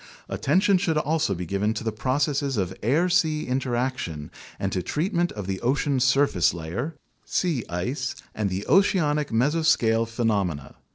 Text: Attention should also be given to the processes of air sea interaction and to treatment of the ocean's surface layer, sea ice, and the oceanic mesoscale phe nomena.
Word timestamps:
Attention 0.27 0.79
should 0.79 0.97
also 0.97 1.35
be 1.35 1.45
given 1.45 1.75
to 1.75 1.83
the 1.83 1.91
processes 1.91 2.57
of 2.57 2.75
air 2.81 3.07
sea 3.07 3.45
interaction 3.45 4.31
and 4.57 4.71
to 4.71 4.81
treatment 4.81 5.31
of 5.33 5.45
the 5.45 5.61
ocean's 5.61 6.03
surface 6.03 6.55
layer, 6.55 6.95
sea 7.23 7.63
ice, 7.69 8.15
and 8.33 8.49
the 8.49 8.65
oceanic 8.65 9.29
mesoscale 9.31 10.07
phe 10.07 10.23
nomena. 10.25 10.73